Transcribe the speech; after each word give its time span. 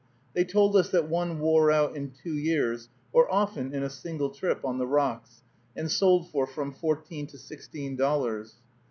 They 0.33 0.45
told 0.45 0.75
us 0.75 0.89
that 0.89 1.07
one 1.07 1.37
wore 1.37 1.69
out 1.69 1.95
in 1.95 2.09
two 2.09 2.33
years, 2.35 2.89
or 3.13 3.31
often 3.31 3.71
in 3.71 3.83
a 3.83 3.89
single 3.91 4.31
trip, 4.31 4.65
on 4.65 4.79
the 4.79 4.87
rocks, 4.87 5.43
and 5.75 5.91
sold 5.91 6.29
for 6.31 6.47
from 6.47 6.71
fourteen 6.73 7.27
to 7.27 7.37
sixteen 7.37 7.95
dollars. 7.97 8.55